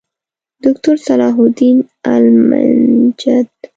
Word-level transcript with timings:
دوکتورصلاح 0.63 1.35
الدین 1.39 1.77
المنجد 2.13 3.47